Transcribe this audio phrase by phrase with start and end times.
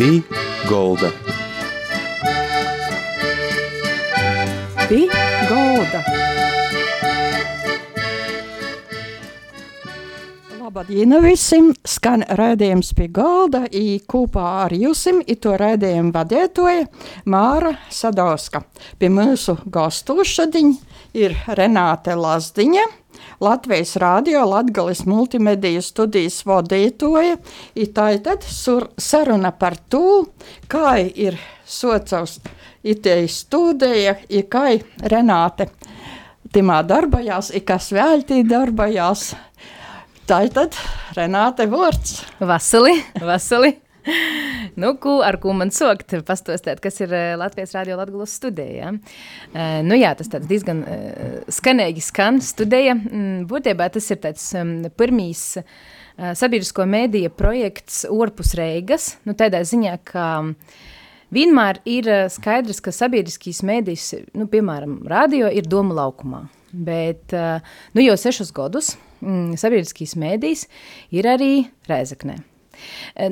[0.00, 0.22] Pī
[0.64, 1.10] Golda.
[4.88, 5.00] Pī
[5.50, 6.00] Golda.
[10.56, 11.68] Labdien visiem!
[11.84, 13.66] Skan raidījums pie galda,
[14.08, 16.88] kopā ar jusim i to raidījumu vadētoja
[17.28, 18.64] Māra Sadauska.
[18.96, 20.72] Pie mūsu gastu šodiņ
[21.20, 22.88] ir Renāte Lazdiņa,
[23.40, 27.38] Latvijas Rādio Latgales multimediju studijas vadītoja,
[27.74, 30.26] i tātad saruna par to,
[30.68, 32.36] kā ir sociāls
[32.84, 34.18] itei studija,
[34.52, 34.66] kā
[35.08, 35.70] Renāte
[36.52, 39.30] timā darbojās, kas vēltī darbojās.
[40.28, 40.76] Tātad
[41.16, 42.20] Renāte Vorts.
[42.38, 43.78] Vasili, Vasili.
[44.80, 48.92] Nu, ko, ar ko man sokt, pastostēt, kas ir Latvijas Rādio Latgulas studija.
[48.92, 52.96] Uh, nu jā, tas tāds diezgan uh, skanīgi skan studija.
[52.98, 55.48] Mm, būtībā tas ir tāds um, pirmīs
[56.20, 60.24] sabiedrisko mēdīja projekts Orpus Reigas, nu tādā ziņā, ka
[61.32, 66.42] vienmēr ir skaidrs, ka sabiedriskīs mēdīs, nu, piemēram, radio ir doma laukumā.
[66.70, 68.92] Bet, nu, jau sešus gadus
[69.24, 70.66] mm, sabiedriskīs mēdīs
[71.16, 71.52] ir arī
[71.88, 72.36] Rēzaknē.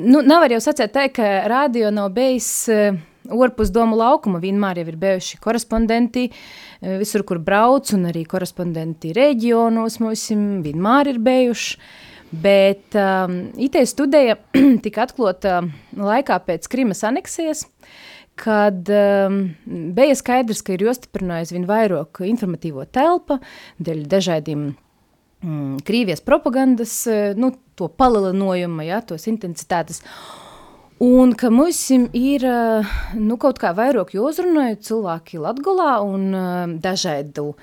[0.03, 4.83] Nu, nav arī jau sacēt tā, ka radio nav bijis uh, orpus domu laukuma, vienmēr
[4.83, 10.29] ir bijuši korespondenti, uh, visur, kur brauc, un arī korespondenti reģionos mums
[10.65, 11.81] vienmēr ir bijuši.
[12.29, 14.35] Bet um, IT studija
[14.85, 15.63] tika atklāta
[15.97, 17.63] laikā pēc Krimas aneksijas,
[18.39, 19.39] kad um,
[19.97, 23.39] bija skaidrs, ka ir jostiprinājusi vien vairāk informatīvo telpa
[23.81, 24.69] dēļ dažādiem
[25.43, 30.03] mm, Krīvijas propagandas, eh, nu, to palielinājumu, ja, tos intensitātes.
[30.99, 37.53] Un ka mums ir eh, nu, kaut kā vairāk jāuzrunāja cilvēki Latgolā un eh, dažādu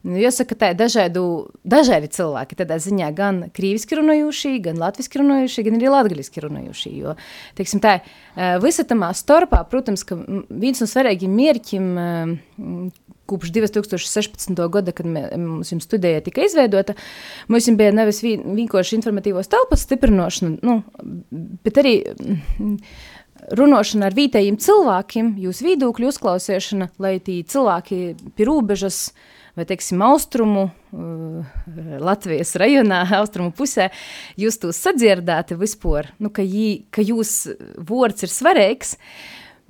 [0.00, 1.22] Nu, jāsaka, tā ir dažādu,
[1.68, 2.56] dažādi cilvēki.
[2.56, 6.92] Tādā ziņā gan krīviski runājušie, gan latviešu runājušie, gan arī latviešu runājušie.
[6.96, 7.12] Jo,
[7.58, 7.98] teiksim, tā,
[8.64, 10.06] visa tamā starpā, protams,
[10.48, 11.90] viens no svarīgiem mērķiem
[13.30, 14.60] kopš 2016.
[14.74, 16.96] gada, kad mums studija tika izveidota,
[17.48, 20.80] mums bija nevis vienkārši informatīvos telpas stiprinošana, nu,
[21.64, 21.96] bet arī
[23.56, 28.00] runāšana ar vietējiem cilvēkiem, jūsu viedokļu uzklausīšana, lai tie cilvēki
[28.36, 31.58] pie robežas uh, vai, teiksim, austrumu uh,
[32.00, 33.90] Latvijas rajonā, austrumu pusē,
[34.40, 38.96] jūs to sadzirdēti vispār, nu, ka, jī, ka jūs vārds ir svarīgs,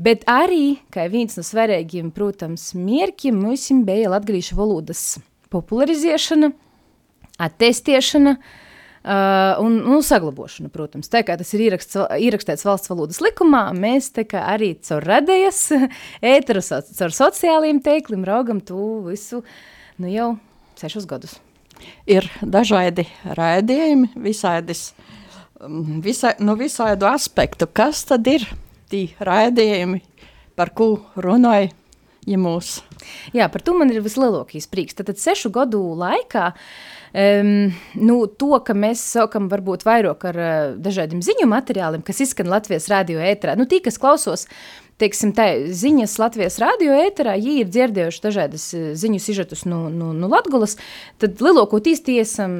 [0.01, 5.05] bet arī, kā viens no svarīgiem, protams, mierkiem, mums bija latgalīšu valodas
[5.53, 6.53] popularizēšana,
[7.41, 8.37] attestiešana,
[9.01, 11.09] Uh, un nu, saglabošana, protams.
[11.09, 15.61] Tā kā tas ir ieraksts, ierakstīts valsts valodas likumā, mēs arī caur radējas,
[16.35, 19.41] ēteru, caur sociālajiem teikliem raugam to visu
[19.97, 20.29] nu, jau
[20.77, 21.39] sešus gadus.
[22.05, 24.91] Ir dažādi raidījumi, visādis,
[25.65, 27.71] mm, visā, nu, visādu aspektu.
[27.73, 28.45] Kas tad ir
[28.91, 30.03] tie raidījumi,
[30.59, 31.71] par ko runāja
[32.29, 32.81] ja mūs?
[33.35, 34.99] Jā, par to man ir vislielākais prieks.
[34.99, 36.51] Tad, tad sešu gadu laikā
[37.11, 42.47] Um, nu, to, ka mēs sākam varbūt vairāk ar uh, dažādiem ziņu materiāliem, kas izskan
[42.47, 43.57] Latvijas radio ētrā.
[43.59, 44.47] Nu, tī, kas klausos
[45.01, 45.47] teiksim, tā,
[45.77, 50.77] ziņas Latvijas radio ēterā, ja ir dzirdējuši dažādas eh, ziņu sižetus no, no, no Latgulas,
[51.23, 52.53] tad lielākoties tie esam,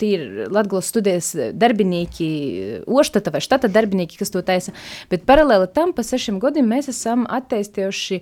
[0.00, 2.28] tie ir Latgulas studijas darbinieki,
[2.86, 4.74] oštata vai štata darbinieki, kas to taisa,
[5.10, 8.20] bet paralēli tam pa sešiem gadiem mēs esam atteistojuši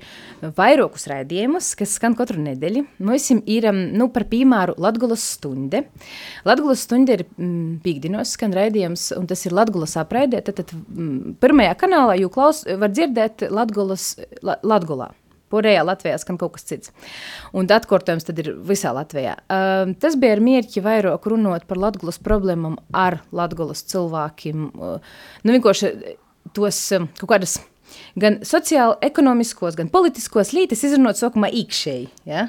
[0.56, 2.84] vairākus raidījumus, kas skan katru nedēļu.
[3.04, 5.84] Mums ir, nu, par piemēru Latgulas stunde.
[6.46, 11.36] Latgulas stunde ir mm, pīkdinos skan raidījums, un tas ir Latgulas apraidē, tad, tad mm,
[11.42, 13.63] pirmajā kanālā jū klaus, var dzirdēt Latgulas,
[14.42, 15.12] Latgulā.
[15.54, 16.92] Porējā Latvijā skan kaut kas cits.
[17.54, 19.36] Un atkārtojums tad ir visā Latvijā.
[19.44, 24.66] Uh, tas bija ar mierķi vairāk runot par Latgulas problēmām ar Latgulas cilvēkiem.
[24.74, 25.14] Uh,
[25.44, 25.92] nu, vienkārši
[26.56, 27.58] tos um, kaut kādas
[28.18, 32.08] gan sociāli, ekonomiskos, gan politiskos lītes izrunot sākumā īkšēji.
[32.30, 32.48] Ja?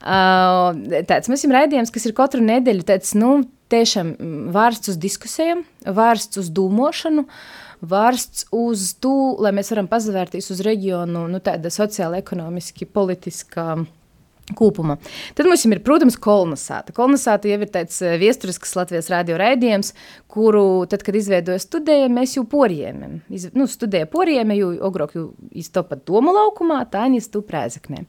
[0.00, 4.14] Uh, tāds mums ir raidījums, kas ir katru nedēļu tāds, nu, tiešām
[4.54, 10.62] vērsts uz diskusijām, vērsts uz dūmošanu, uh, vērsts uz to, lai mēs varam pazvērties uz
[10.64, 13.84] reģionu nu, tāda sociāla, ekonomiski, politiskā
[14.52, 14.96] kopuma.
[15.34, 16.92] Tad mums ir, protams, kolonizāta.
[16.96, 19.94] Kolonizāta jau ir tāds eh, viesturisks Latvijas radio raidījums,
[20.30, 23.22] kuru, tad, kad izveidoja studēja, mēs jau porījām.
[23.32, 25.26] Iz, nu, studēja porījām, jo ogrok jau
[25.56, 28.04] iztopat domu laukumā, tā viņi stu prēzaknē.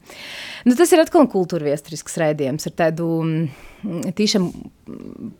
[0.68, 4.50] Nu, tas ir atkal kultūra viesturisks raidījums ar tādu mm, tīšām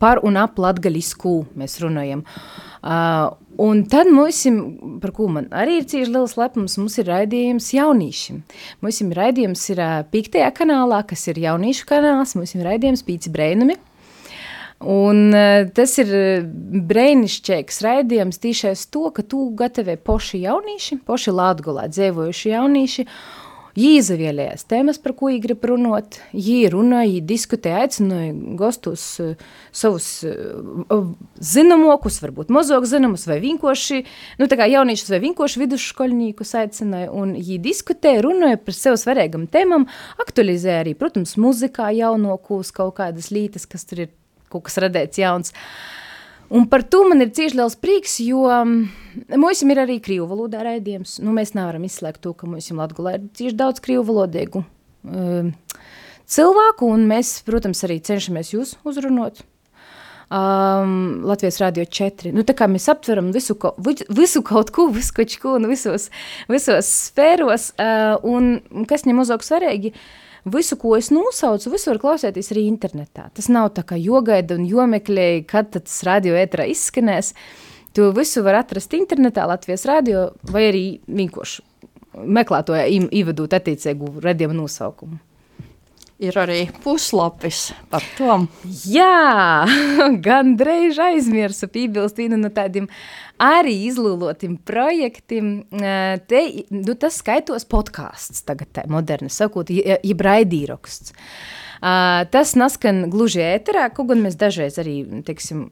[0.00, 2.24] par un ap latgaļisku mēs runājam.
[2.86, 4.42] Uh, un tad mums,
[5.02, 8.40] par ko man arī ir cieši liels lepums, mums ir raidījums jaunīšiem.
[8.84, 9.82] Mums ir raidījums ir
[10.12, 13.78] piektajā kanālā, kas ir jauniešu kanāls, mums ir raidījums pīci breinumi.
[14.92, 15.32] Un
[15.72, 16.10] tas ir
[16.90, 23.06] brīnišķīgs raidījums tiešais to, ka tu gatavē poši jaunīši, poši Latgulā dzīvojuši jaunīši,
[23.76, 26.16] Jī izvēlējās tēmas, par ko viņi grib runāt.
[26.32, 29.34] Jī runāja, jī diskutēja, aicināja gastus uh,
[29.68, 31.02] savus uh,
[31.44, 34.00] zināmokus, varbūt mazāk zināmus, vai vienkārši,
[34.40, 37.12] nu, jauniešus vai vienkārši vidusškolniekus aicināja.
[37.36, 39.84] Jī diskutēja, runāja par sev svarīgam tēmam,
[40.24, 44.16] aktualizēja arī, protams, muzikā jaunokos kaut kādas lītas, kas tur ir
[44.48, 45.52] kaut kas radēts jauns.
[45.52, 46.05] Uh,
[46.48, 50.62] Un par to man ir cieši liels prieks, jo mm, mums ir arī krīvu valodā
[50.66, 51.18] raidījums.
[51.24, 55.50] Nu, mēs nevaram izslēgt to, ka mums Latvijā ir cieši daudz krīvu valodīgu uh,
[56.30, 59.42] cilvēku, un mēs, protams, arī cenšamies jūs uzrunāt.
[60.26, 62.32] Um, Latvijas Rādio 4.
[62.34, 66.08] Nu, tā kā mēs aptveram visu, ko, visu kaut ko, visu kaut ko, un visos,
[66.50, 72.00] visos sfēros, uh, un kas ņem uzāk svarīgi, uh, visu, ko es nosaucu, visu var
[72.02, 73.28] klausēties arī internetā.
[73.36, 77.32] Tas nav tā kā jogaida un jomeklēja, kad tas radio ētrā izskanēs.
[77.96, 81.64] To visu var atrast internetā, Latvijas radio, vai arī vienkārši
[82.16, 85.25] meklētoja ievadot attiecīgu radījumu nosaukumu
[86.22, 88.38] ir arī puslapis par to.
[88.88, 89.66] Jā,
[90.26, 92.88] gandrīz aizmirsu piebilst vienu no tādiem
[93.42, 95.50] arī izlūlotiem projektiem.
[96.30, 96.42] Te,
[96.72, 101.12] nu, tas skaitos podkāsts, tagad tā moderni sakot, jeb raidīraksts.
[102.32, 105.66] Tas naskan gluži ēterā, kaut gan mēs dažreiz arī, teiksim,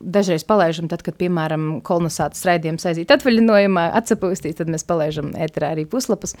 [0.00, 5.86] dažreiz palaižam, tad, kad, piemēram, kolonizācijas raidījums aiziet atvaļinājumā, atsapūstīt, tad mēs palaižam ēterā arī
[5.90, 6.36] puslapas.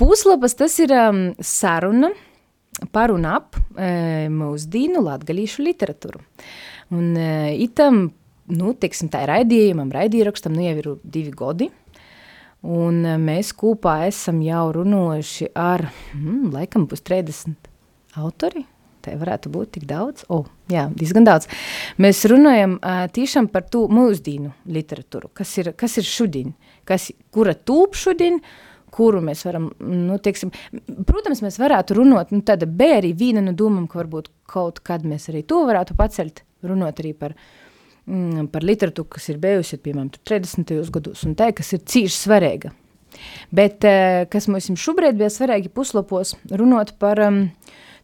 [0.00, 2.12] Puslapas tas ir um, saruna
[2.92, 6.20] par un ap e, mūsdīnu latgalīšu literatūru.
[6.94, 7.30] Un e,
[7.64, 8.08] itam
[8.50, 11.70] nu, teiksim, tā raidījumam, raidījumam, nu jau ir divi gadi.
[12.64, 15.86] Un e, mēs kopā esam jau runājuši ar,
[16.16, 17.70] mm, laikam, būs 30
[18.20, 18.64] autori.
[19.04, 20.26] Te varētu būt tik daudz.
[20.32, 20.42] O,
[20.72, 21.48] jā, diezgan daudz.
[22.00, 26.54] Mēs runājam uh, tiešām par to mūsdienu literatūru, kas ir, kas ir šodien,
[26.88, 28.40] kas, kura tūp šodien,
[28.94, 30.52] kuru mēs varam, nu, teiksim,
[31.08, 35.04] protams, mēs varētu runāt, nu, tāda bija arī viena no domām, ka varbūt kaut kad
[35.04, 37.46] mēs arī to varētu pacelt, runāt arī par uh,
[38.06, 40.74] mm, par literatūru, kas ir bijusi piemēram 30.
[40.94, 42.72] gados, un tā, kas ir cīši svarīga.
[43.54, 47.44] Bet uh, kas mums šobrīd bija svarīgi puslapos, runāt par um,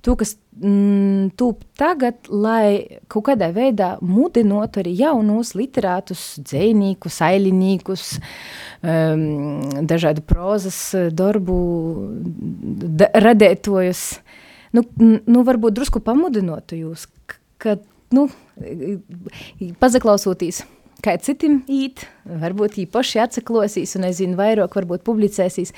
[0.04, 8.06] to, kas mm, tūp tagad, lai kaut kādā veidā mudinot arī jaunos literātus, dzējnīkus, ailinīkus,
[8.80, 9.60] um,
[9.90, 10.80] dažādu prozas
[11.12, 11.60] darbu
[13.00, 14.04] da, radētojus,
[14.76, 17.06] nu, nu varbūt drusku pamudinot jūs,
[17.60, 17.76] ka
[18.16, 18.28] nu,
[19.80, 20.64] pazaklausotīs,
[21.04, 25.72] kā citam īt, varbūt īpaši atsaklosīs un, nezinu, vairāk varbūt publicēsīs.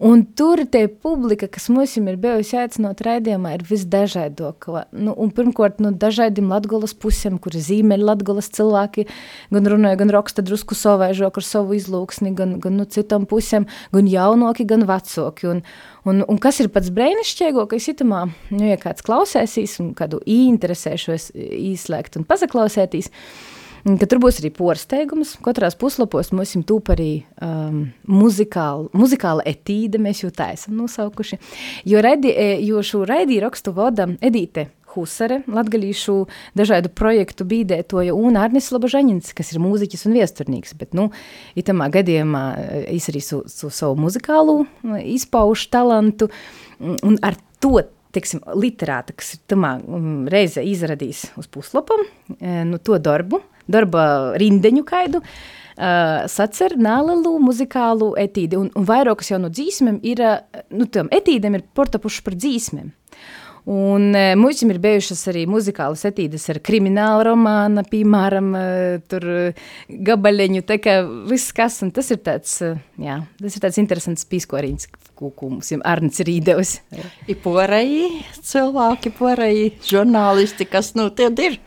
[0.00, 4.86] Un tur tie publika, kas mums ir bijusi aicinot raidījumā, ir visdažādākā.
[4.96, 9.04] Nu, pirmkārt, no nu, dažādiem latgolas pusēm, kur zīmēļ latgolas cilvēki
[9.52, 14.08] gan runāja, gan raksta drusku savaižok ar savu izlūksni, gan, gan nu, citām pusēm, gan
[14.08, 15.50] jaunoki, gan vecoki.
[15.52, 15.62] Un,
[16.08, 18.24] un, un kas ir pats brēnišķīgākais itamā,
[18.56, 23.12] nu, ja kāds klausēsīs un kādu interesēšos īslēgt un pazaklausētīs,
[23.84, 25.36] ka tur būs arī porsteigums.
[25.44, 27.10] Katrās puslapos mums ir tūp arī
[27.42, 31.40] um, muzikāla, muzikāla etīde, mēs jau tā esam nosaukuši.
[31.88, 36.16] Jo, raidi, e, jo šo raidīju rakstu vada Edīte Husare, latgalīšu
[36.58, 41.10] dažādu projektu bīdētoja un Arnis Labažaņins, kas ir mūziķis un viesturnīgs, bet, nu,
[41.58, 42.42] itamā gadījumā
[42.90, 44.64] es arī su, su savu muzikālu
[45.14, 46.30] izpaušu talantu
[46.80, 47.78] un ar to
[48.14, 52.02] teiksim, literāta, kas ir tamā um, reize izradījis uz puslapam,
[52.38, 53.38] e, nu, to darbu,
[53.72, 54.04] darba
[54.40, 55.58] rindeņu kaidu, uh,
[56.28, 60.22] sacer nālelu muzikālu etīdi, un, un vairākas jau no dzīsmēm ir,
[60.74, 62.90] nu, tam etīdēm ir portapuši par dzīsmēm.
[63.70, 68.62] Un e, mums ir bijušas arī muzikālas etīdes ar kriminālu romānu, piemēram, e,
[69.10, 69.26] tur
[70.08, 70.96] gabaļiņu, tā kā
[71.28, 72.56] viss kas, un tas ir tāds,
[72.98, 76.78] jā, tas ir tāds interesants pīskoriņš, ko, ko mums ir Arnits ir īdevis.
[77.28, 81.60] Ir poreji cilvēki, poreji žurnālisti, kas, nu, tie ir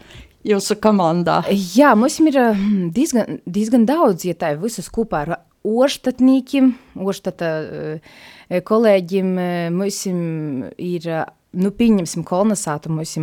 [0.47, 1.41] jūsu komandā?
[1.49, 5.33] Jā, mums ir hm, diezgan, diezgan daudz, ja tā ir visas kopā ar
[5.63, 11.11] oštatnīkiem, oštata eh, kolēģiem, eh, mums ir,
[11.53, 13.13] nu, pieņemsim kolonizātu, mums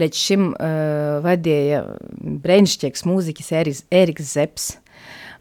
[0.00, 1.84] līdz šim uh, vadīja
[2.42, 4.74] brēnišķīgs mūziķis Eriks, Eriks Zeps.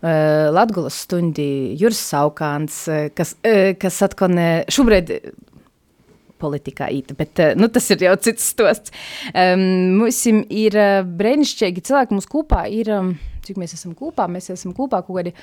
[0.06, 2.84] Latgulas stundi Juris Saukāns,
[3.18, 3.32] kas,
[3.82, 4.38] kas atkon
[4.70, 5.15] šobrīd
[6.42, 8.96] politikā īta, bet eh, nu, tas ir jau cits stosts.
[9.32, 9.65] Um,
[10.01, 10.80] mums ir
[11.20, 12.92] brīnišķīgi cilvēki, mums kopā ir,
[13.46, 15.36] cik mēs esam kopā, mēs esam kopā kaut kādi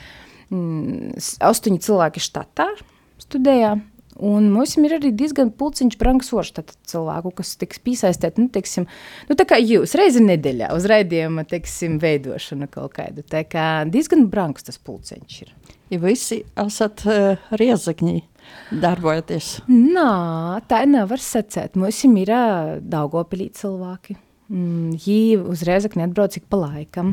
[0.50, 1.16] mm,
[1.48, 2.68] astoņi cilvēki štatā
[3.22, 3.76] studējā,
[4.20, 8.84] Un mums ir arī diezgan pulciņš brangs cilvēku, kas tiks piesaistīti, nu, teiksim,
[9.30, 13.24] nu, tā kā jūs reizi nedēļā uz raidījuma, teiksim, veidošanu kaut kādu.
[13.24, 15.54] Tā kā diezgan brangs tas pulciņš ir.
[15.92, 18.22] Ja visi esat uh, riezakņi
[18.80, 19.58] darbojaties?
[19.68, 21.76] Nā, tā nevar secēt.
[21.76, 24.16] Mums ir uh, Daugopilī cilvēki.
[24.50, 27.12] Mm, Jī uzreiz neatbrauc ik pa laikam,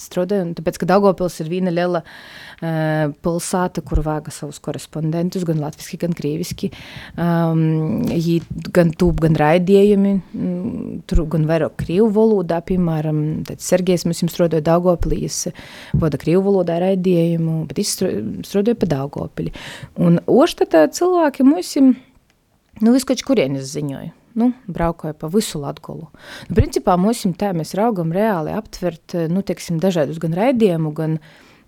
[0.00, 6.00] strādāja, tāpēc, ka Daugavpils ir viena liela uh, pilsēta, kur vāga savus korespondentus, gan latviski,
[6.00, 6.72] gan krieviski.
[7.20, 8.40] Um, jī
[8.74, 13.22] gan tūp, gan raidījumi, mm, tur gan vairāk krievu valodā, piemēram,
[13.60, 15.44] Sergejs mums strādāja Daugavpilī, es
[15.94, 19.52] vada krievu valodā raidījumu, bet es strādāju pa Daugavpili.
[20.00, 26.10] Un oštatā cilvēki mums, nu, viskač kurienes ziņoja nu, braukoja pa visu Latgolu.
[26.48, 31.18] Nu, principā mums tā mēs raugam reāli aptvert, nu, teiksim, dažādus gan raidījumu, gan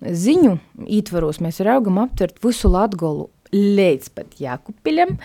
[0.04, 0.58] ziņu
[0.98, 5.16] ītvaros mēs raugam aptvert visu Latgolu līdz pat Jākupiļam,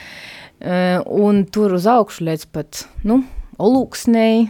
[1.11, 3.21] un tur uz augšu līdz pat, nu,
[3.63, 4.47] Olūksnei,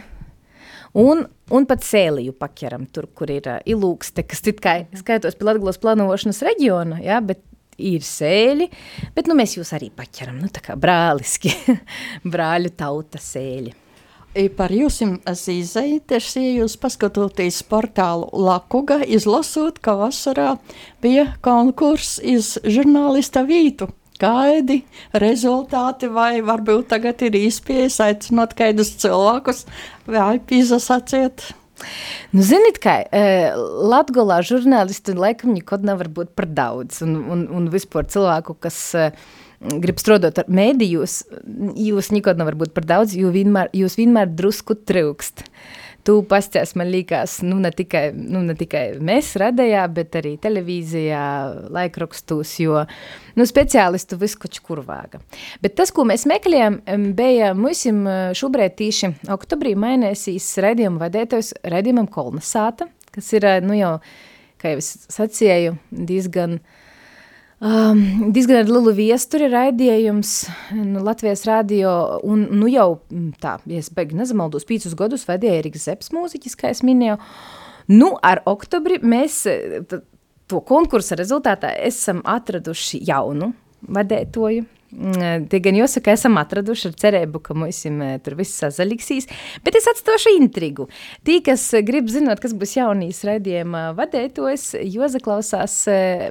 [0.96, 5.48] un, un pat Sēliju paķeram, tur, kur ir uh, ilūkste, kas it kā skaitos pie
[5.48, 7.42] Latgales planošanas reģiona, ja, bet
[7.78, 8.68] ir sēļi,
[9.16, 11.54] bet nu, mēs jūs arī paķeram, nu tā kā brāliski,
[12.34, 13.74] brāļu tauta sēļi.
[14.34, 14.98] I par jums
[15.46, 20.56] izaites, ja jūs paskatoties portālu Lakuga, izlasot, ka vasarā
[21.02, 23.92] bija konkurss iz žurnālista vītu.
[24.18, 24.80] Kādi
[25.22, 29.64] rezultāti vai varbūt tagad ir īspējas aicinot kaidus cilvēkus
[30.10, 31.52] vai pīzasaciet?
[32.34, 37.02] Nu, ziniet, kā uh, Latvijā žurnālisti laikam nekad nevar būt par daudz.
[37.06, 39.24] Un, un, un vispār cilvēku, kas uh,
[39.60, 41.22] grib strādāt ar mēdījus,
[41.80, 45.44] jūs nekad nevar būt par daudz, jo vienmēr, jūs vienmēr drusku trūkst.
[45.44, 50.34] Uh, tu pasties, man liekas, nu, ne tikai, nu, ne tikai mēs radījā, bet arī
[50.42, 51.22] televīzijā,
[51.74, 52.84] laikrakstos, jo
[53.38, 55.22] nu, speciālistu viskoč kur vāga.
[55.64, 56.80] Bet tas, ko mēs meklējam,
[57.16, 57.86] bija mums
[58.38, 63.96] šobrīd tīši oktobrī mainēsīs redzējumu vadētājs redzējumam Kolnasāta, kas ir, nu jau,
[64.60, 66.80] kā jau es sacīju, diezgan uh,
[67.64, 70.34] Um, diezgan ar lielu viesturi raidījums
[70.76, 75.62] nu, Latvijas radio, un nu jau mm, tā, ja es beigtu nezamaldos, pīcus gadus vadīja
[75.62, 77.16] Eriks Zeps mūziķis, kā es minēju.
[77.94, 79.38] Nu, ar oktobri mēs
[80.50, 83.54] to konkursa rezultātā esam atraduši jaunu
[83.96, 84.66] vadētoju,
[85.50, 87.82] tie gan jāsaka, esam atraduši ar cerību, ka mums
[88.24, 89.28] tur viss sazaliksīs,
[89.64, 90.88] bet es atstāšu intrigu.
[91.26, 95.76] Tī, kas grib zināt, kas būs jaunīs raidījuma vadētojs, Joza klausās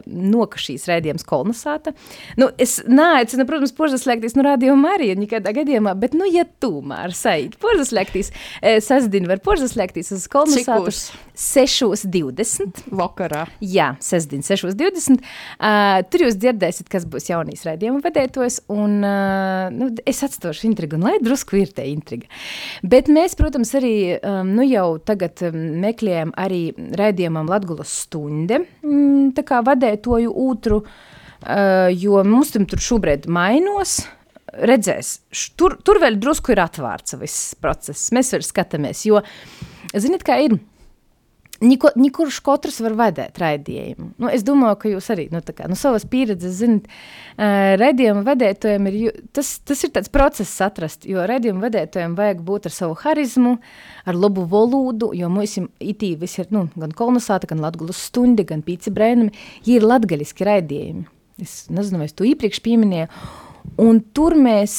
[0.08, 1.93] nokašīs raidījums kolonizāta.
[2.39, 7.58] Nu, es neaicinu, protams, požaslēgties no rādījuma arī nekādā gadījumā, bet, nu, ja tomēr saīt
[7.62, 8.32] požaslēgties,
[8.86, 10.93] sasdien var požaslēgties uz kolonizātu
[11.34, 12.84] 6.20.
[12.93, 13.46] Vakarā.
[13.63, 15.24] Jā, sasdien 6.20.
[15.58, 20.67] Uh, tur jūs dzirdēsiet, kas būs jaunīs raidījuma vadētojs skatos, un uh, nu, es atstāšu
[20.67, 22.27] intrigu, un lai drusku ir tā intriga.
[22.83, 29.43] Bet mēs, protams, arī um, nu jau tagad meklējam arī raidījumam Latgulas stunde, mm, tā
[29.43, 34.05] kā vadētoju ūtru, uh, jo mums tur šobrīd mainos,
[34.53, 35.22] redzēs,
[35.57, 39.24] tur, tur vēl drusku ir atvārts viss process, mēs vēl skatāmies, jo,
[39.95, 40.60] ziniet, kā ir,
[41.63, 44.10] Niko, Kurš katrs var vadīt raidījumu.
[44.22, 48.24] Nu, es domāju, ka jūs arī nu, kā, no nu, savas pieredzes zinat, uh, raidījuma
[48.27, 52.98] vadītājiem ir tas, tas ir tāds process atrast, jo raidījuma vadītājiem vajag būt ar savu
[53.03, 53.55] harizmu,
[54.10, 58.65] ar labu valodu, jo mums itī visi ir nu, gan kolonizāti, gan latgulas stundi, gan
[58.65, 61.08] pīci brēnumi, viņi ir latgaliski raidījumi.
[61.41, 63.10] Es nezinu, vai es to iepriekš pieminēju.
[63.82, 64.75] Un tur mēs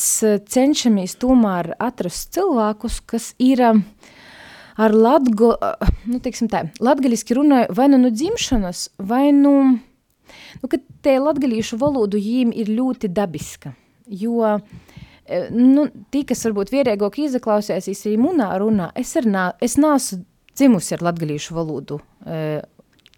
[0.55, 3.81] cenšamies tomēr atrast cilvēkus, kas ir uh,
[4.77, 5.55] ar latgo,
[6.11, 9.55] nu, teiksim tā, latgaļiski runāju vai nu no dzimšanas, vai nu,
[10.63, 13.75] nu ka te latgaļīšu valodu jīm ir ļoti dabiska,
[14.11, 14.59] jo,
[15.55, 20.23] nu, tī, kas varbūt vierēgāk izaklausēsīs arī munā runā, es, ar nā, es nāsu
[20.55, 22.01] dzimusi ar latgaļīšu valodu,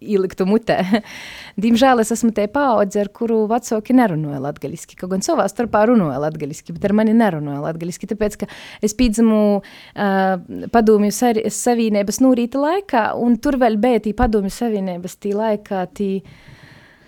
[0.01, 0.79] ieliktu mutē.
[1.63, 4.97] Diemžēl es esmu tie paudze, ar kuru vecāki nerunāja latgaļiski.
[4.99, 8.49] Kaut gan savā starpā runāja latgaļiski, bet ar mani nerunāja latgaļiski, tāpēc, ka
[8.85, 15.33] es pīdzamu uh, padomju savienības nūrīta laikā, un tur vēl bija tī padomju savienības tī
[15.37, 16.11] laikā tī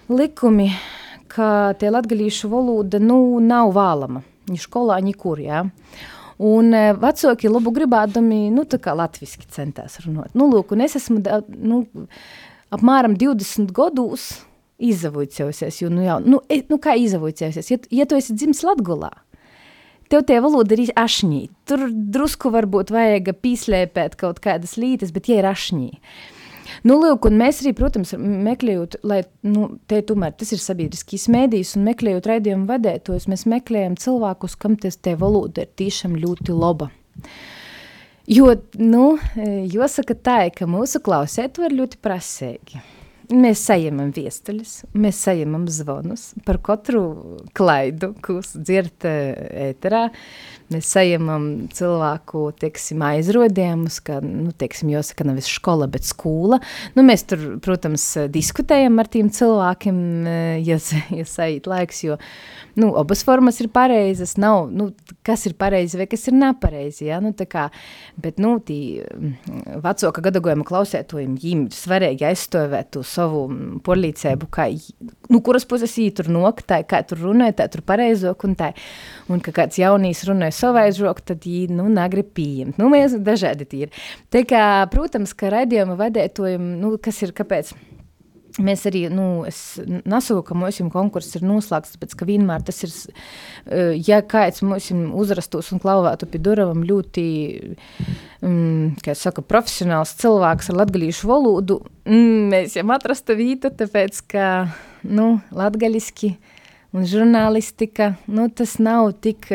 [0.10, 0.72] likumi,
[1.30, 4.24] ka tie latgaļīšu valoda, nu, nav vālama.
[4.50, 5.68] Ni skolā, nikur, jā.
[6.40, 10.32] Un vecāki labu gribādami, nu, tā kā latviski centās runāt.
[10.40, 11.20] Nu, lūk, un es esmu,
[11.60, 11.84] nu,
[12.76, 14.32] apmēram 20 gados
[14.80, 15.82] izavoicējusies.
[15.84, 17.72] Jo, nu, jau, nu, e, nu, kā izavoicējusies?
[17.74, 19.12] Ja, ja tu esi dzimis Latgulā,
[20.12, 21.44] tev tie valoda ir ašņī.
[21.70, 25.90] Tur drusku varbūt vajag pīslēpēt kaut kādas lītes, bet ja ir ašņī.
[26.86, 31.74] Nu, lūk, un mēs arī, protams, meklējot, lai, nu, te tomēr tas ir sabiedriskīs mēdījis,
[31.76, 36.92] un meklējot raidījumu vadētos, mēs meklējam cilvēkus, kam tas te valoda ir tiešām ļoti laba.
[38.30, 39.06] Jo, nu,
[39.74, 42.82] jāsaka tā, ka mūsu klausēt var ļoti prasīgi.
[43.30, 47.04] Mēs saņemam viestuļus, mēs saņemam zvanus par katru
[47.54, 49.06] klaidu, ko dzirdat
[49.70, 50.08] ēterā.
[50.74, 56.60] Mēs saņemam cilvēku teiksim, aizrodījumus, ka, nu, teiksim, jāsaka, nevis skola, bet skola.
[56.98, 60.02] Nu, mēs tur, protams, diskutējam ar tiem cilvēkiem,
[60.66, 60.78] ja,
[61.22, 62.18] ja sajūt laiks, jo
[62.80, 64.36] nu, abas formas ir pareizas.
[64.42, 64.92] Nav, nu,
[65.26, 67.08] kas ir pareizi vai kas ir nepareizi.
[67.10, 67.18] Ja?
[67.24, 67.68] Nu, kā,
[68.22, 74.70] bet nu, mm, vecāka gadagojuma klausētojiem ir svarīgi aizstāvēt to savu mm, porlīcēbu, kā,
[75.30, 78.72] nu, kuras puses viņi tur noktā, kā tur runāja, tā tur pareizāk un tā.
[79.30, 82.80] Un ka kāds jaunīs runāja savaižok, tad viņi, nu, negrib pieņemt.
[82.82, 83.94] Nu, mēs dažādi tīri.
[84.34, 87.76] Tā kā, protams, ka raidījuma vadētojiem, nu, kas ir, kāpēc?
[88.60, 92.92] Mēs arī, nu, es nesaku, ka mūsu konkurss ir noslēgts, tāpēc, ka vienmēr tas ir,
[93.72, 97.26] eh, ja kāds mūsu uzrastos un klauvētu pie duravam ļoti,
[98.42, 104.22] mm, kā es saku, profesionāls cilvēks ar latgalīšu valodu, mm, mēs jau atrasta vītu, tāpēc,
[104.28, 104.74] ka,
[105.04, 106.36] nu, latgaliski
[106.94, 109.48] un žurnālistika, nu, tas nav tik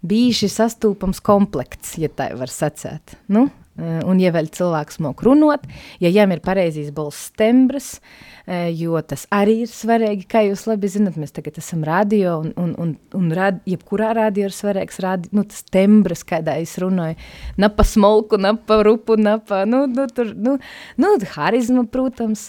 [0.00, 3.18] bīži sastūpams komplekts, ja tā var sacēt.
[3.28, 5.64] Nu, Eh, un, ja vēl cilvēks mok runot,
[6.02, 8.00] ja jām ir pareizīs balss tembras,
[8.46, 12.52] eh, jo tas arī ir svarīgi, kā jūs labi zinat, mēs tagad esam radio, un,
[12.60, 17.16] un, un, un rad, jebkurā radio ir svarīgs radi, nu, tas tembras, kādā es runāju,
[17.60, 20.58] na pa smolku, na pa rupu, na pa, nu, nu, tur, nu,
[21.00, 22.48] nu, harizma, protams,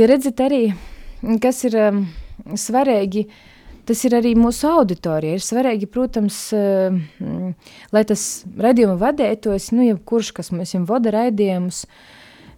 [0.00, 0.68] ja redzat arī,
[1.42, 2.04] kas ir um,
[2.56, 3.46] svarīgi, uh,
[3.90, 5.34] tas ir arī mūsu auditorija.
[5.34, 7.54] Ir svarīgi, protams, eh, mm,
[7.94, 11.84] lai tas raidījuma vadētājs, nu, jebkurš, kas mums vada raidījumus,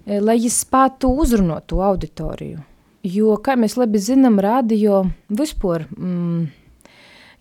[0.06, 2.60] eh, lai viņš spētu uzrunāt to auditoriju.
[3.02, 6.50] Jo, kā mēs labi zinām, radio vispār mm,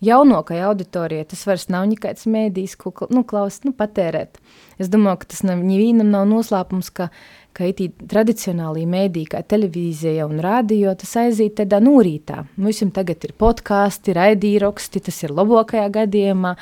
[0.02, 4.40] jaunākai auditorijai tas vairs nav nekāds mēdījis, ko nu, klaus, nu, patērēt.
[4.82, 7.10] Es domāju, ka tas nevienam nav noslēpums, ka
[7.56, 12.46] ka itī tradicionālī mēdī, kā televīzija un radio, tas aiziet tādā nūrītā.
[12.56, 16.56] Mums tagad ir podkāsti, raidījoksti, tas ir labākajā gadījumā.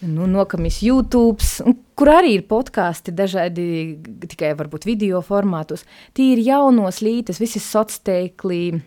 [0.00, 1.44] Nu, nokamis YouTube,
[1.98, 3.64] kur arī ir podkāsti dažādi,
[4.32, 5.84] tikai varbūt video formātos.
[6.16, 8.80] Tie ir jaunos lītes, visi sociāli,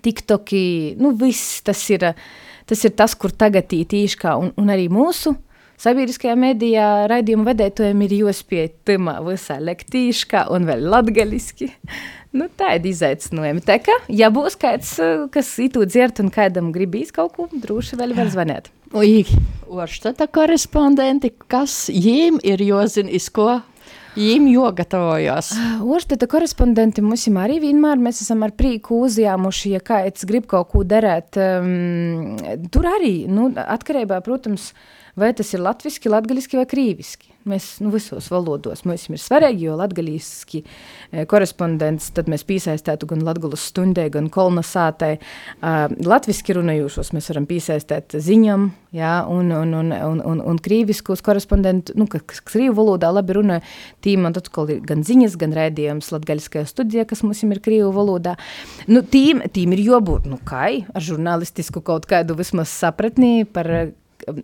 [0.00, 0.64] TikToki,
[0.96, 2.08] nu viss tas ir,
[2.68, 5.36] tas ir tas, kur tagad ītīškā, un, un arī mūsu
[5.80, 11.72] Sabiedriskajā medijā raidījuma vedētājiem ir jāspēj tamā visā lektīškā un vēl latgaliski.
[12.34, 13.62] Nu, tā ir izaicinājumi.
[13.66, 14.94] Tā kā, ja būs kāds,
[15.34, 18.70] kas itu dzert un kādam gribīs kaut ko, droši vēl var zvanīt.
[19.70, 23.60] Oštata korespondenti, kas jiem ir jozina, iz ko
[24.14, 25.50] Jīm jogatavojās.
[25.82, 30.84] Oršteta korespondenti mums arī vienmēr, mēs esam ar prīku uzjāmuši, ja kāds grib kaut ko
[30.86, 31.34] darēt.
[31.34, 32.36] Um,
[32.70, 34.70] tur arī, nu, atkarībā, protams,
[35.18, 37.33] vai tas ir latviski, latgaliski vai krīviski.
[37.44, 43.66] Mēs nu, visos valodos mums ir svarīgi, jo latgaliski e, korespondents, mēs piesaistētu gan latgulas
[43.68, 45.18] stundē, gan kolnasātai.
[45.58, 51.20] Uh, latviski runājušos mēs varam piesaistēt ziņam, jā, un, un, un, un, un, un krīviskos
[51.26, 53.58] korespondentu, nu, kas krīvu valodā labi runā,
[54.04, 58.38] tīm man atkal ir gan ziņas, gan rēdījums latgaļiskajā studijā, kas mums ir krīvu valodā.
[58.88, 63.68] Nu, tīm, tīm ir jābūt, nu, kai, ar žurnālistisku kaut kādu vismaz sapratnī par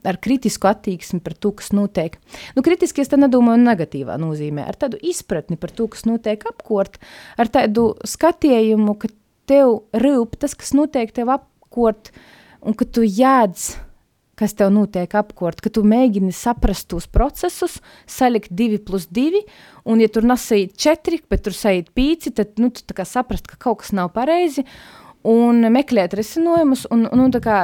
[0.07, 2.19] ar kritisku attieksmi par to, kas notiek.
[2.57, 7.01] Nu, kritiski es te nedomāju negatīvā nozīmē, ar tādu izpratni par to, kas notiek apkort,
[7.41, 9.13] ar tādu skatījumu, ka
[9.51, 12.13] tev rūp tas, kas notiek tev apkort,
[12.61, 13.71] un ka tu jēdz,
[14.41, 17.79] kas tev notiek apkort, ka tu mēģini saprast tos procesus,
[18.09, 19.43] salikt divi plus divi,
[19.85, 23.83] un ja tur nesait četri, bet tur sait pīci, tad nu, tu saprast, ka kaut
[23.83, 24.65] kas nav pareizi,
[25.29, 27.57] un meklēt risinājumus, un, un tā kā,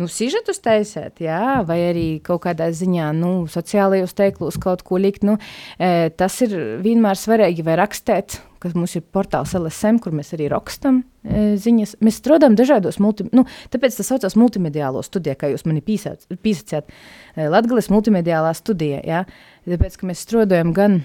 [0.00, 5.26] nu, sižetus taisēt, jā, vai arī kaut kādā ziņā, nu, sociālajos teiklos kaut ko likt,
[5.26, 5.36] nu,
[5.76, 10.48] e, tas ir vienmēr svarīgi, vai rakstēt, kas mums ir portāls LSM, kur mēs arī
[10.52, 11.98] rakstam e, ziņas.
[12.04, 16.92] Mēs strādājam dažādos, multi, nu, tāpēc tas saucās multimediālo studijā, kā jūs mani pīsacījāt,
[17.36, 19.24] e, Latgales multimediālā studija, jā,
[19.68, 21.02] tāpēc, ka mēs strādājam gan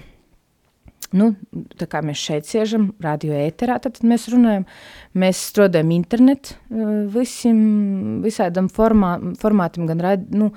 [1.14, 1.30] Nu,
[1.78, 4.64] tā kā mēs šeit sēžam, radio ēterā, tad mēs runājam.
[5.14, 7.58] Mēs strādājam internetu eh, visiem,
[8.24, 10.02] visādam formā, formātam, gan,
[10.34, 10.50] nu,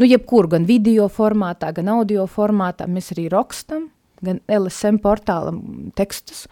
[0.00, 2.88] nu, jebkur, gan video formātā, gan audio formātā.
[2.88, 3.90] Mēs arī rakstam,
[4.24, 5.60] gan LSM portālam
[5.96, 6.46] tekstus,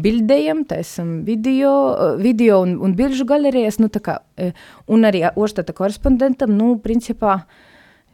[0.00, 4.52] bildējam, taisam video, eh, video un, un bilžu galerijas, nu, tā kā, eh,
[4.88, 7.40] un arī oštata korespondentam, nu, principā,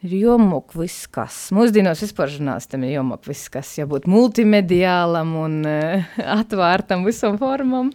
[0.05, 1.47] ir jomok viss kas.
[1.55, 6.07] Mūsdienos vispār žurnālistam ir jomok viss kas, jābūt multimediālam un uh,
[6.39, 7.91] atvērtam visam formam.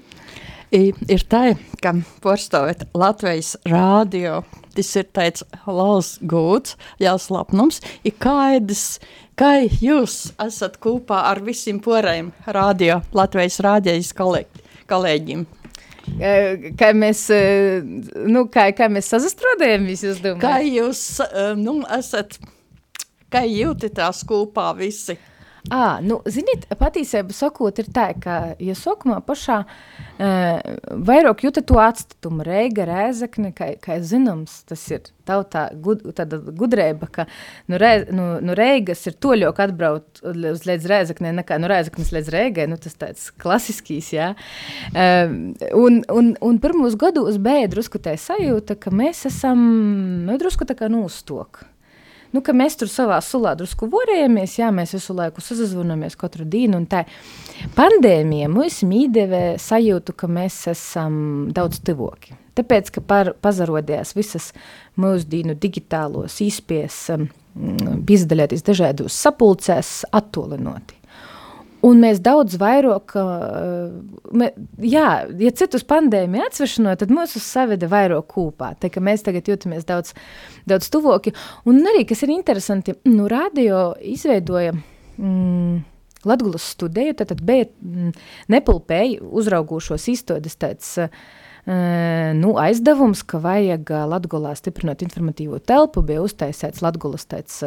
[0.72, 1.50] I, ir tā,
[1.84, 1.92] ka
[2.24, 4.38] porstāvēt Latvijas rādio,
[4.72, 8.96] tas ir tāds liels gūts, liels lapnums, ir kaidas,
[9.36, 13.60] kā jūs esat kopā ar visiem porējiem rādio, Latvijas
[14.16, 15.44] kolēģi, kolēģiem.
[16.78, 17.26] Kā mēs,
[18.26, 20.42] nu, kā, kā mēs sazastrodējamies, jūs domājat?
[20.42, 21.02] Kā jūs,
[21.60, 22.38] nu, esat,
[23.32, 25.18] kā jūtatās kopā visi?
[25.70, 30.56] À, nu, ziniet, patiesībā sakot, ir tā, ka, ja sākumā pašā uh,
[31.06, 37.06] vairāk jūtat to atstatumu, reiga, rēzakne, kā, kā zināms, tas ir tautā gud, tāda gudrība,
[37.14, 37.28] ka
[37.70, 42.34] nu, re, nu, nu reigas ir toļok atbraukt uz līdz rēzaknē, nekā nu rēzaknes līdz
[42.34, 44.32] reigai, nu tas tāds klasiskīs, jā.
[44.90, 49.62] Uh, un, un, un pirmos gados bija drusku tā sajūta, ka mēs esam,
[50.26, 51.71] nu, drusku tā kā nūstok nu,
[52.40, 56.80] ka mēs tur savā sulā drusku vorējamies, jā, mēs visu laiku sazvanamies katru dienu.
[57.76, 62.38] Pandēmija mums iedeva sajūtu, ka mēs esam daudz tuvoki.
[62.56, 64.50] Tāpēc, ka par, pazarodījās visas
[65.00, 67.28] mūsdienu digitālos īspies, um,
[68.08, 71.01] izdaļoties dažādos sapulcēs, attolinoti.
[71.82, 74.44] Un mēs daudz vairāk, uh,
[74.86, 78.72] jā, ja citus pandēmiju atsvešanot, tad mūs saveda vairāk kūpā.
[78.78, 80.14] Tā mēs tagad jūtamies daudz,
[80.70, 81.34] daudz tuvoki.
[81.66, 85.82] Un arī, kas ir interesanti, nu, radio izveidoja mm,
[86.28, 88.12] Latgulas studiju, tad, bija mm,
[88.54, 91.10] nepulpēji uzraugošos izstādes tāds, uh,
[91.66, 97.62] nu, aizdevums, ka vajag Latgulā stiprinot informatīvo telpu, bija uztaisēts Latgulas tāds,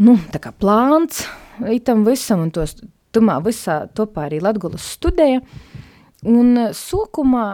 [0.00, 0.16] nu,
[0.58, 1.26] plāns,
[1.72, 2.76] itam visam, un tos
[3.12, 5.42] tumā visā topā arī Latgulas studēja.
[6.22, 7.46] Un sākumā,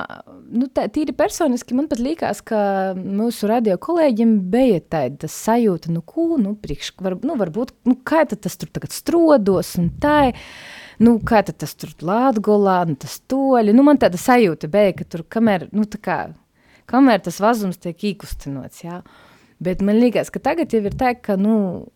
[0.53, 2.59] nu, tā, tīri personiski, man pat liekas, ka
[2.99, 8.27] mūsu radio kolēģiem bija tāda sajūta, nu, ko, nu, priekš, var, nu, varbūt, nu, kā
[8.29, 10.35] tas tur tagad strodos un tā,
[11.01, 15.25] nu, kā tas tur Latgulā, nu, tas toļi, nu, man tāda sajūta bija, ka tur,
[15.25, 16.19] kamēr, nu, tā kā,
[16.93, 19.01] kamēr tas vazums tiek īkustinots, jā,
[19.65, 21.89] bet man liekas, ka tagad jau ir tā, ka, nu,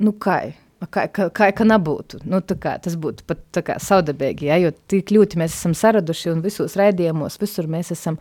[0.00, 0.42] nu, kā,
[0.80, 2.22] Kā, kā, kā, kā nebūtu.
[2.24, 6.40] Nu, kā, tas būtu pat kā, saudabīgi, ja, jo tik ļoti mēs esam saraduši un
[6.40, 8.16] visos raidījumos, visur mēs esam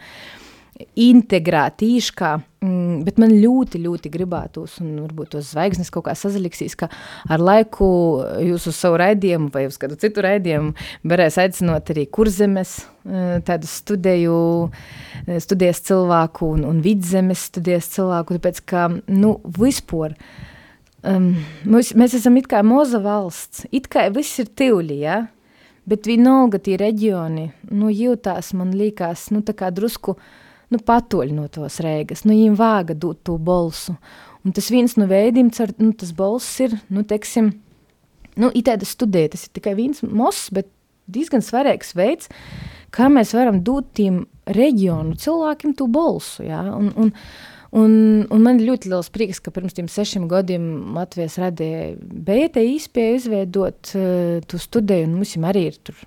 [0.99, 2.31] integrēti īškā,
[3.03, 6.87] bet man ļoti, ļoti gribētos, un varbūt tos zvaigznes kaut kā sazaliksīs, ka
[7.31, 7.87] ar laiku
[8.43, 10.75] jūs uz savu raidījumu vai uz kādu citu raidījumu
[11.07, 12.75] varēs aicinot arī kurzemes,
[13.47, 14.37] tādu studēju,
[15.25, 20.48] eh, studijas cilvēku un, un vidzemes studijas cilvēku, tāpēc, ka, nu, vispār, uh,
[21.07, 21.31] um,
[21.69, 25.19] mēs, mēs esam it kā moza valsts, it kā viss ir tivļi, ja?
[25.89, 30.13] bet vienalga tie reģioni, nu, jūtās, man liekas, nu, tā kā drusku,
[30.69, 33.95] nu, patoļ no tos rēgas, nu, viņiem vāga dot to bolsu,
[34.45, 37.55] un tas viens no veidiem, cer, nu, tas bolss ir, nu, teiksim,
[38.37, 40.69] nu, itēda studē, tas ir tikai viens mos, bet
[41.09, 42.29] diezgan svarīgs veids,
[42.93, 47.13] kā mēs varam dot tiem reģionu cilvēkiem to bolsu, ja, un, un, Un,
[48.33, 50.63] un man ir ļoti liels prieks, ka pirms tam sešiem gadiem
[50.95, 55.99] Latvijas radīja beigta īspēja izveidot uh, tu studiju, un mums arī ir tur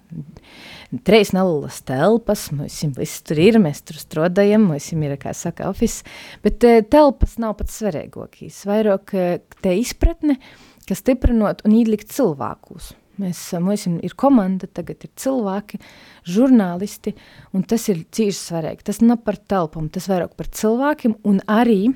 [1.06, 6.02] trejas nelielas telpas, mums viss tur ir, mēs tur strādājam, mums ir, kā saka, office,
[6.42, 10.40] bet uh, telpas nav pats svarīgākais, vairāk uh, te izpratne,
[10.88, 12.96] kas stiprinot un ielikt cilvēkus.
[13.22, 15.80] Mēs, mums ir komanda, tagad ir cilvēki,
[16.28, 17.14] žurnālisti,
[17.54, 18.86] un tas ir cīši svarīgi.
[18.90, 21.92] Tas nav par telpām, tas vairāk par cilvēkiem un arī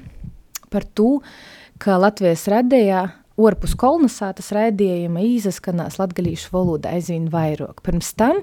[0.70, 1.20] par to,
[1.82, 3.04] ka Latvijas radījā
[3.36, 7.82] orpus kolonizētas raidījuma izskanās latgalīšu valoda aizvien vairāk.
[7.84, 8.40] Pirms tam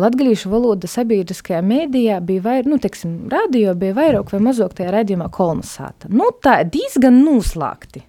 [0.00, 5.28] latgalīšu valoda sabiedriskajā mēdījā bija vairāk, nu, teiksim, radio bija vairāk vai mazāk tajā raidījumā
[5.34, 6.10] kolonizēta.
[6.10, 8.02] Nu, tā diezgan noslēgti.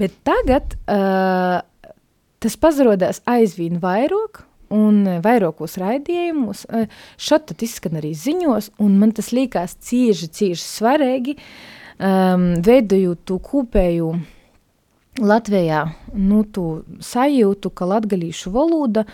[0.00, 1.60] Bet tagad uh,
[2.44, 6.64] tas pazarodās aizvien vairāk, un e, vairākos raidījumus.
[6.68, 6.86] E,
[7.20, 11.36] šeit izskan arī ziņos, un man tas liekas cieši, cieši svarīgi,
[11.98, 14.14] um, veidojot to kopēju
[15.22, 15.84] Latvijā,
[16.18, 19.04] nu, tu sajūtu, ka latgalīšu valoda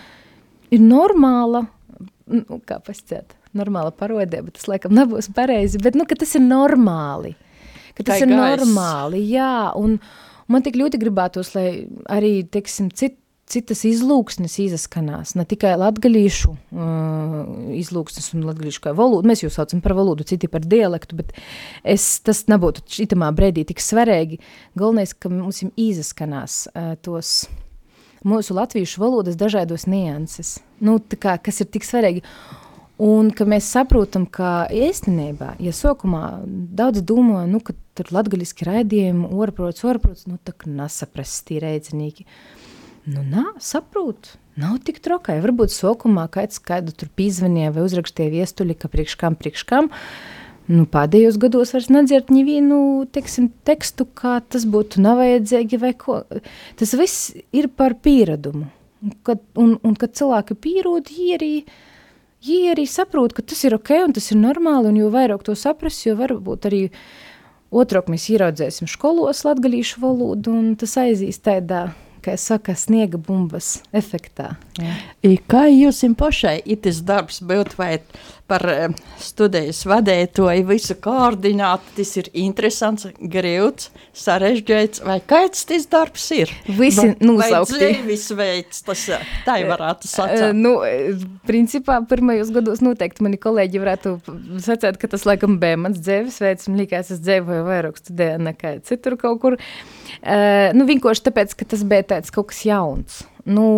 [0.73, 1.67] ir normāla,
[2.33, 7.35] nu, kā pasciet, normāla parodē, bet tas laikam nebūs pareizi, bet, nu, tas ir normāli,
[8.01, 8.39] tas ir gais.
[8.39, 10.01] normāli, jā, un,
[10.51, 11.67] Man tik ļoti gribētos, lai
[12.11, 13.20] arī, teiksim, cit,
[13.51, 19.83] citas izlūksnes izskanās, ne tikai latgalīšu uh, izlūksnes un latgalīšu kā valodu, mēs jau saucam
[19.85, 21.35] par valodu, citi par dialektu, bet
[21.83, 24.41] es, tas nebūtu šitamā brēdī tik svarīgi.
[24.79, 27.49] Galvenais, ka mums izskanās uh, tos
[28.27, 32.25] mūsu latviešu valodas dažādos nianses, nu, kā, kas ir tik svarīgi.
[33.01, 36.43] Un ka mēs saprotam, ka īstenībā, ja sākumā
[36.77, 42.27] daudz domā, nu, ka tur latgaļiski raidījumi, orprots, orprots, nu, tā nesaprast tie reidzinīgi.
[43.09, 45.39] Nu, nā, saprot, nav tik trokai.
[45.41, 49.89] Varbūt sākumā kādu tur pīzvanīja vai uzrakstīja viestuļi, ka priekš kam, priekš kam.
[50.71, 56.21] Nu, pēdējos gados vairs nedzird nevienu teksim, tekstu, kā tas būtu nevajadzīgi vai ko.
[56.79, 58.69] Tas viss ir par pieredumu.
[59.25, 61.55] Kad, un, un kad cilvēki pierod, viņi arī
[62.41, 65.53] Viņi arī saprot, ka tas ir ok un tas ir normāli, un jo vairāk to
[65.53, 66.79] saprast, jo varbūt arī
[67.69, 71.91] otrāk mēs ieraudzēsim skolos latgalīšu valodu, un tas aizies tādā
[72.25, 74.55] kā saka, sniega bumbas efektā.
[74.79, 75.39] Jā.
[75.51, 77.93] Kā jums pašai itis darbs būt vai
[78.51, 86.27] par uh, studijas vadētoju, visu koordināt, tas ir interesants, grūts, sarežģīts, vai kāds tas darbs
[86.37, 86.53] ir?
[86.67, 87.79] Visi nosaukti.
[87.79, 89.07] Vai dzīvis veids, tas
[89.47, 90.45] tā varētu sacīt.
[90.51, 90.75] Uh, nu,
[91.49, 94.15] principā, pirmajos gados noteikti mani kolēģi varētu
[94.67, 98.77] sacēt, ka tas laikam bija mans dzīves veids, man likās, es dzīvoju vairāk studēju nekā
[98.89, 99.59] citur kaut kur.
[100.21, 103.23] Uh, nu, vienkārši tāpēc, ka tas bija tāds kaut kas jauns.
[103.51, 103.69] Nu,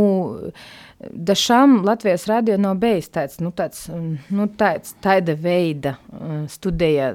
[1.11, 3.89] Dažām Latvijas radio nav bijis tāds, nu, tāds,
[4.31, 7.09] nu, tāds tāda veida uh, studija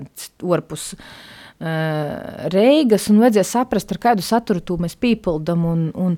[0.44, 6.18] orpus uh, Reigas, un vajadzēja saprast, ar kādu saturu mēs pīpildam, un, un,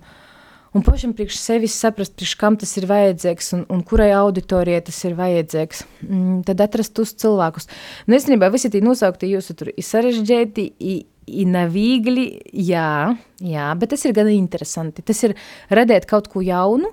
[0.75, 4.99] un pašam priekš sevis saprast, priekš kam tas ir vajadzīgs, un, un kurai auditorijai tas
[5.07, 7.69] ir vajadzīgs, mm, tad atrast tos cilvēkus.
[8.07, 12.25] Un īstenībā visi tie nosaukti jūsu tur ir sarežģēti, ir ir nevīgli,
[12.65, 15.03] jā, jā, bet tas ir gan interesanti.
[15.05, 15.35] Tas ir
[15.73, 16.91] radīt kaut ko jaunu,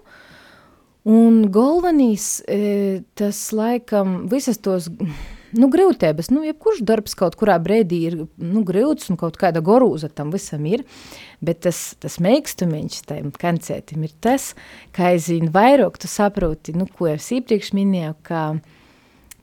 [1.09, 4.91] un galvenīs e, tas laikam visas tos,
[5.55, 10.11] nu, grūtības, nu, jebkurš darbs kaut kurā brēdī ir, nu, grūts un kaut kāda gorūza
[10.11, 10.85] tam visam ir,
[11.45, 14.55] bet tas, tas meikstumiņš tajam kancētim ir tas,
[14.97, 18.45] ka aizvien vairāk tu saproti, nu, ko es iepriekš minēju, ka,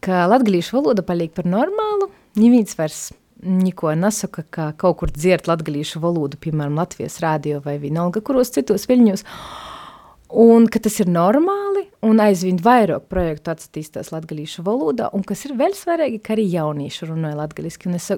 [0.04, 3.12] ka latgalīšu valoda paliek par normālu, neviens vairs
[3.44, 8.88] Niko nesaka, ka kaut kur dzirdēt latviešu valodu, piemēram, Latvijas rādio vai vienalga, kuros citos
[8.88, 9.26] viļņos.
[10.34, 15.54] Un ka tas ir normāli, un aizvien vairāk projektu attīstās latviešu valodā, un kas ir
[15.60, 17.94] vēl svarīgi, ka arī jaunieši runāja latviešu.
[17.94, 18.10] Es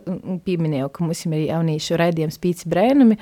[0.48, 3.18] pieminēju, ka mums ir jauniešu raidījums Pīci Brēnumi,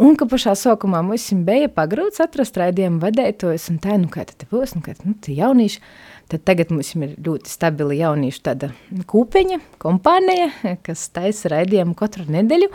[0.00, 4.48] un ka pašā sākumā mums bija pagrūts atrast raidījumu vadētojus, un tā, nu kā tad
[4.48, 5.84] būs, nu kā tad, nu, tie jaunieši,
[6.30, 8.68] Tad tagad mums ir ļoti stabila jauniešu tāda
[9.10, 12.68] kūpeņa, kompānija, kas taisa raidījumu katru nedēļu.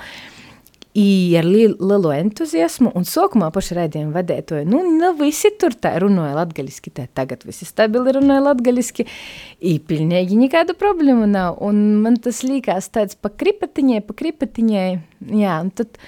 [0.95, 5.91] I ar li lielu entuziasmu, un sākumā paši raidījumu vadētoja, nu, nu, visi tur tā
[5.99, 9.07] runāja latgaļiski, tā tagad visi stabili runāja latgaļiski,
[9.59, 14.87] i pilnīgi nekādu problēmu nav, un man tas līkās tāds pa kripatiņai, pa kripatiņai,
[15.43, 15.99] jā, un tad,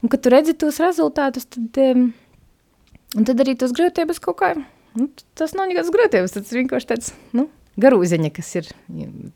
[0.00, 2.10] un kad tu redzi tos rezultātus, tad, um,
[3.20, 4.54] un tad arī tos grūtības kaut kā
[4.98, 5.06] Nu,
[5.38, 7.46] tas nav nekāds grūtības, tas vienkārši tāds, nu,
[7.80, 8.68] garūziņa, kas ir,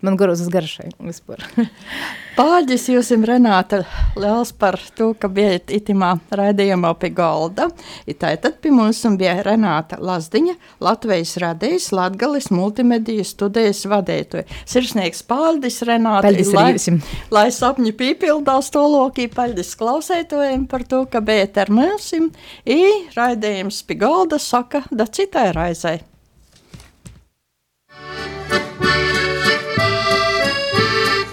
[0.05, 1.43] man garūzas garšai vispār.
[2.95, 3.85] Jūs ir Renāta
[4.19, 7.69] liels par to, ka bijat itimā raidījumā pie galda.
[8.07, 10.55] Tātad pie mums bija Renāta Lazdiņa,
[10.85, 14.47] Latvijas radījis Latgalis multimediju studijas vadētoja.
[14.67, 16.27] Sirsnieks Pāģis Renāta.
[16.27, 16.99] Paldies lai, arī
[17.35, 22.11] lai sapņi pīpildās to lokī, paldies klausētojiem par to, ka bijat ar mums.
[22.67, 22.81] I
[23.15, 26.01] raidījums pie galda saka da citai raizai.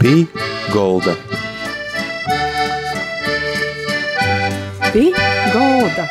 [0.01, 0.27] Pī
[0.73, 1.13] Golda.
[4.91, 5.13] Pī
[5.53, 6.07] Golda.